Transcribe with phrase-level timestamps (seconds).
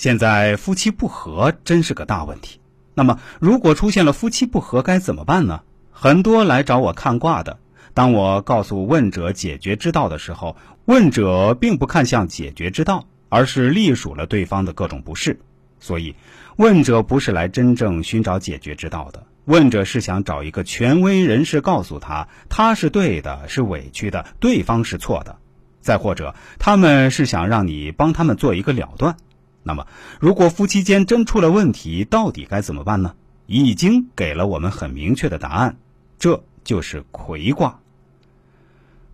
[0.00, 2.58] 现在夫妻不和真是个大问题。
[2.94, 5.60] 那么，如果出现了夫妻不和，该怎么办呢？
[5.90, 7.58] 很多来找我看卦的，
[7.92, 10.56] 当我告诉问者解决之道的时候，
[10.86, 15.38] 问者并不看向解决之道，而是隶属了对方的各种不是。
[15.80, 16.16] 所以，
[16.56, 25.36] 问者不是来真正寻找解决之道的，问者是想找一个权威人士告诉他，他是对的，是委屈的，对方是错的。
[25.82, 29.14] 再或者，他们是想让你帮他们做一个了断。
[29.62, 29.86] 那么，
[30.20, 33.14] 如果夫妻间真出了问题，到底该怎么办呢？
[33.46, 35.76] 已经给了我们很明确的答案，
[36.18, 37.80] 这就是魁卦。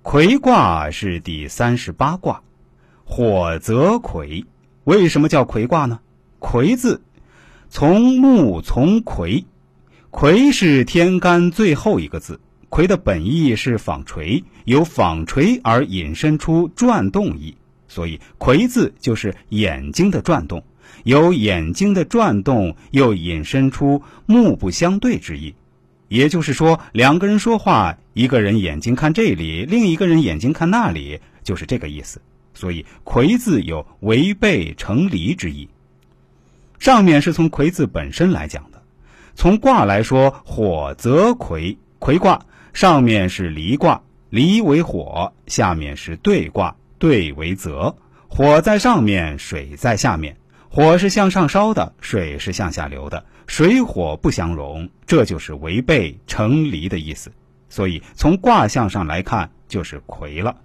[0.02, 2.42] 魁卦是第三十八卦，
[3.04, 4.44] 火则魁。
[4.84, 6.00] 为什么叫魁卦呢？
[6.38, 7.02] 魁字
[7.70, 9.46] 从木从魁，
[10.10, 12.40] 魁是天干最后一个字。
[12.68, 17.56] 魁的本意是纺锤，由纺锤而引申出转动意。
[17.88, 20.64] 所以，魁字就是眼睛的转动，
[21.04, 25.54] 有眼睛的转动，又引申出目不相对之意。
[26.08, 32.20] 也就是说，两个人说话，一个人眼睛看这里，另一个人眼睛看那里，就是这个意思。
[32.54, 35.68] 所以，魁字有违背成离之意。
[36.78, 38.82] 上面是从魁字本身来讲的，
[39.34, 46.76] 从卦来说，火则魁，魁卦上面是离卦，离为火，下面是兑卦。
[46.98, 47.96] 兑为泽，
[48.28, 50.36] 火在上面，水在下面。
[50.68, 57.32] 火是向上烧的，水是向下流的，水火不相容，这就是违背成离的意思。
[57.68, 60.56] 所以从卦象上来看，就是魁了。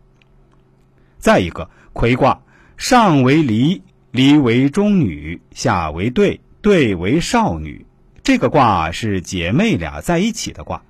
[1.18, 2.42] 再一个，魁卦
[2.76, 7.86] 上为离，离为中女，下为兑，兑为少女。
[8.24, 10.84] 这个卦是姐妹俩在一起的卦，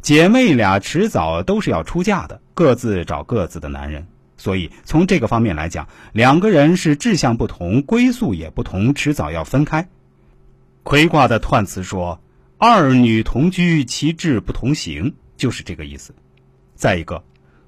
[0.00, 4.06] 姐妹俩迟早都是要出嫁的，各自找各自的男人。
[4.42, 9.88] 所以，从这个方面来讲，两个人是志向不同，归宿也不同，迟早要分开。
[10.82, 12.20] 魁卦的彖辞说
[12.58, 16.12] ：“二女同居，其志不同行”，就是这个意思。
[16.74, 17.22] 再一个，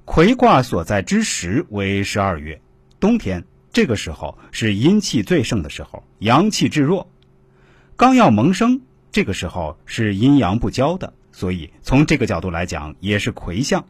[0.05, 2.61] 魁卦所在之时为十二月，
[2.99, 7.09] 冬天，这个时候是阴气最盛的时候，阳气至弱，
[7.95, 8.81] 刚要萌生，
[9.13, 13.85] 这个时候是阴阳不交的，所以从这个角度来讲，也是魁象。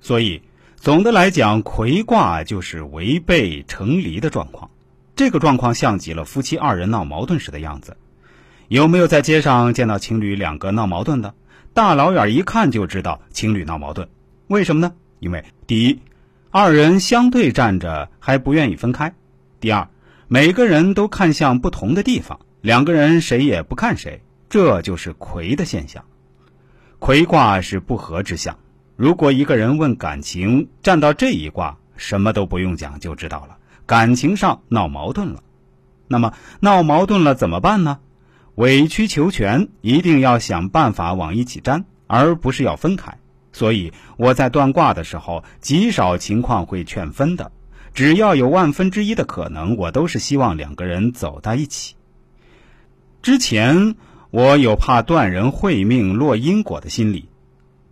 [0.00, 0.40] 所以。
[0.80, 4.70] 总的来讲，魁卦就是违背成离的状况。
[5.14, 7.98] 这个状况像极了夫妻二人闹矛盾时的样子。
[8.68, 11.34] 有没有在街上见到情侣两个闹矛盾的？
[11.74, 14.08] 大老远一看就知道情侣闹矛盾。
[14.46, 14.94] 为什么呢？
[15.18, 16.00] 因为第一，
[16.50, 19.10] 二人相对站着还不愿意分开；
[19.60, 19.86] 第二，
[20.28, 26.02] 每个人都看向不同的地方，两个人谁也不看谁，这就是魁的现象。
[26.98, 28.56] 魁卦是不和之象。
[29.00, 33.56] 如果一个人问感情，站到这一卦，什么都不用讲就知道了，
[33.86, 35.42] 感情上闹矛盾了。
[36.06, 37.98] 那么闹矛盾了怎么办呢？
[38.56, 43.16] 委曲求全，一定要想办法往一起粘，而不是要分开。
[43.54, 47.50] 所以我在断卦的时候，极少情况会劝分的。
[47.94, 51.94] 只要有万分之一的可能，我都是希望两个人走在一起。
[53.22, 53.94] 之前
[54.30, 57.29] 我有怕断人会命落因果的心理。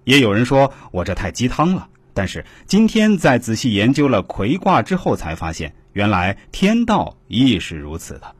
[0.08, 8.34] 也有人说我这太鸡汤了，但是今天在仔细研究了魁卦之后，才发现原来天道亦是如此的。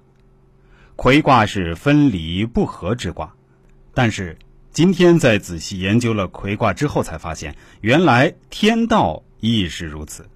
[0.96, 3.34] 魁卦是分离不和之卦，
[3.92, 4.38] 但是
[4.72, 10.26] 今天在仔细研究了魁卦之后，才发现原来天道亦是如此。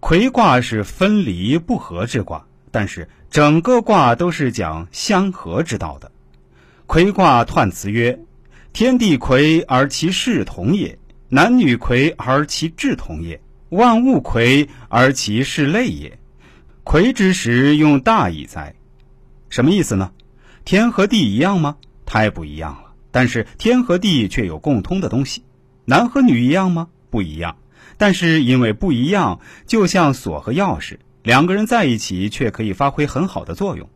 [0.00, 6.10] 魁卦是分离不和之卦，但是整个卦都是讲相合之道的。
[6.86, 8.18] 魁卦彖辞曰。
[8.72, 10.98] 天地魁而其势同也，
[11.28, 16.18] 男女魁而其志同也，万物魁而其势类也。
[16.84, 18.74] 魁之时用大矣哉？
[19.48, 20.12] 什么意思呢？
[20.64, 21.76] 天和地一样吗？
[22.06, 22.92] 太不一样了。
[23.10, 25.42] 但是天和地却有共通的东西。
[25.84, 26.88] 男和女一样吗？
[27.10, 27.56] 不一样。
[27.96, 33.90] 但是因为不一样，就像锁和钥匙，两个人在一起却可以发挥很好的作用。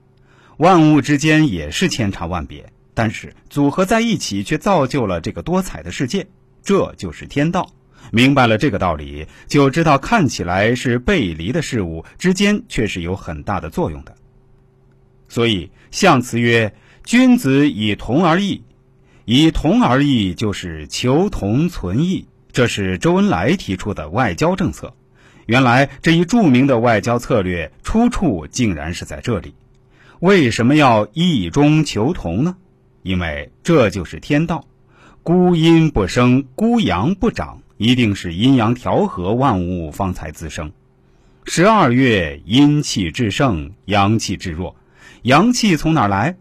[0.56, 2.72] 万物之间也是千差万别。
[2.94, 6.26] 但是组合在一起，却造就了这个多彩的世界，
[6.62, 7.68] 这就是天道。
[8.12, 14.14] 明白了这个道理，就知道看起来是背离的事物之间，却是有很大的作用的。
[15.28, 18.62] 所以象辞曰：“君子以同而异，
[19.24, 24.94] 以同而异就是求同存异。”这是周恩来提出的外交政策。
[25.46, 29.54] 原来这一著名的外交策略出处竟然是在这里。
[30.20, 32.56] 为什么要异中求同呢？
[33.04, 34.64] 因为这就是天道，
[35.22, 40.72] 孤阴不生，孤阳不长，一定是阴阳调和，万物方才滋生。
[41.44, 44.74] 十二月阴气至盛，阳气至弱。
[45.20, 46.36] 阳气从哪儿来？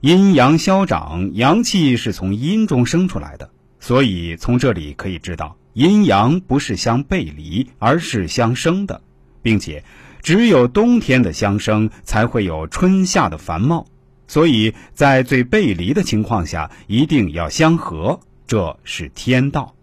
[0.00, 3.48] 阴阳消长，阳气是从阴中生出来的。
[3.78, 9.00] 所以从这里可以知道，阴阳不是相背离，而是相生的，
[9.42, 9.84] 并且
[10.22, 13.86] 只有冬天的相生，才会有春夏的繁茂。
[14.30, 19.74] 所以在最背离的情况下，一定要相合，这是天道。